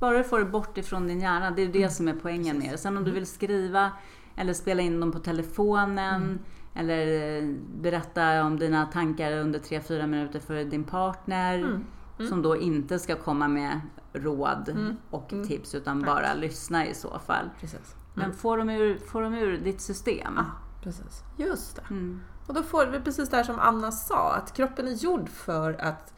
[0.00, 2.72] Bara du får det bort ifrån din hjärna, det är det som är poängen med
[2.72, 2.78] det.
[2.78, 3.92] Sen om du vill skriva
[4.36, 6.38] eller spela in dem på telefonen
[6.74, 7.48] eller eh,
[7.80, 11.80] berätta om dina tankar under 3-4 minuter för din partner
[12.28, 13.80] som då inte ska komma med
[14.12, 17.50] råd och tips utan bara lyssna i så fall.
[17.60, 17.94] Precis.
[18.14, 20.34] Men få dem ur, få dem ur ditt system.
[20.36, 20.44] Ja,
[20.82, 21.22] precis.
[21.36, 21.82] Just det.
[21.90, 22.20] Mm.
[22.46, 25.72] Och då får vi precis det här som Anna sa, att kroppen är gjord för
[25.72, 26.14] att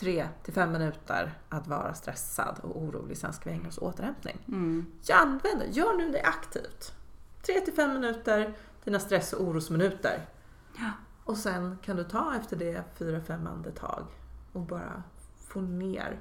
[0.00, 3.94] 3 till 5 minuter att vara stressad och orolig, sen ska vi ägna oss åt
[3.94, 4.38] återhämtning.
[4.48, 4.86] Mm.
[5.02, 6.94] Jag använder, gör nu det aktivt.
[7.46, 10.26] 3 till 5 minuter, dina stress och orosminuter.
[10.76, 10.90] Ja.
[11.24, 14.06] Och sen kan du ta efter det 4-5 andetag
[14.52, 15.02] och bara
[15.48, 16.20] få ner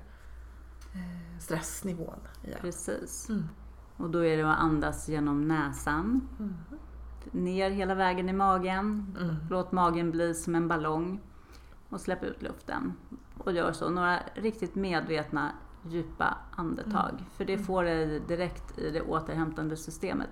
[0.94, 2.58] eh, stressnivån igen.
[2.62, 3.30] Precis.
[3.30, 3.50] Mm.
[3.98, 6.28] Och då är det att andas genom näsan.
[7.32, 9.16] Ner hela vägen i magen.
[9.20, 9.36] Mm.
[9.50, 11.22] Låt magen bli som en ballong.
[11.90, 12.94] Och släpp ut luften.
[13.38, 13.90] Och gör så.
[13.90, 15.52] Några riktigt medvetna
[15.90, 17.10] djupa andetag.
[17.10, 17.26] Mm.
[17.34, 20.30] För det får dig direkt i det återhämtande systemet.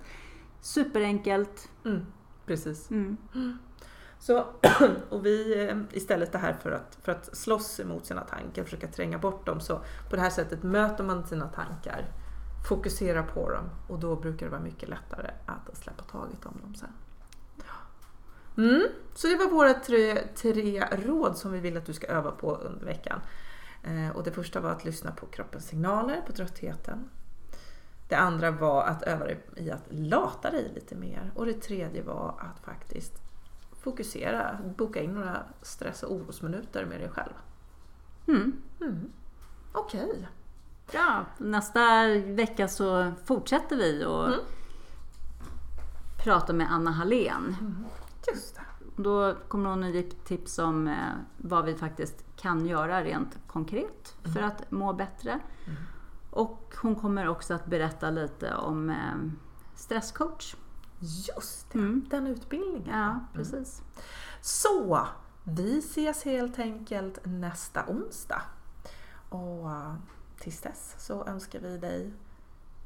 [0.60, 1.68] Superenkelt.
[1.84, 2.06] Mm.
[2.46, 2.90] Precis.
[2.90, 3.16] Mm.
[4.18, 4.46] Så,
[5.10, 8.88] och vi eh, istället det här för att, för att slåss emot sina tankar, försöka
[8.88, 12.04] tränga bort dem, så på det här sättet möter man sina tankar,
[12.68, 16.74] fokuserar på dem och då brukar det vara mycket lättare att släppa taget om dem
[16.74, 16.88] sen.
[18.56, 18.82] Mm,
[19.14, 22.54] så det var våra tre, tre råd som vi vill att du ska öva på
[22.56, 23.20] under veckan.
[23.82, 27.10] Eh, och det första var att lyssna på kroppens signaler, på tröttheten.
[28.08, 31.32] Det andra var att öva dig i att lata dig lite mer.
[31.34, 33.12] Och det tredje var att faktiskt
[33.82, 37.32] fokusera, boka in några stress och orosminuter med dig själv.
[38.28, 38.62] Mm.
[38.80, 39.12] Mm.
[39.72, 40.28] Okej.
[40.92, 44.40] Ja, nästa vecka så fortsätter vi och Mm.
[46.24, 47.56] prata med Anna Hallén.
[48.32, 48.62] Just det.
[49.02, 50.94] Då kommer hon ge tips om eh,
[51.36, 55.40] vad vi faktiskt kan göra rent konkret för att må bättre.
[56.30, 58.96] Och hon kommer också att berätta lite om eh,
[59.74, 60.54] stresscoach.
[61.00, 62.04] Just det, Mm.
[62.10, 62.98] den utbildningen.
[63.00, 63.82] Ja, precis.
[64.40, 65.06] Så,
[65.44, 68.42] vi ses helt enkelt nästa onsdag.
[69.28, 69.94] Och eh,
[70.38, 72.12] tills dess så önskar vi dig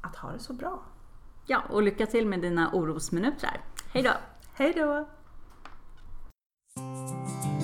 [0.01, 0.79] att ha det så bra.
[1.45, 3.61] Ja, och lycka till med dina orosminuter.
[3.93, 4.11] Hej då!
[4.53, 5.07] Hej då!
[6.81, 7.60] Música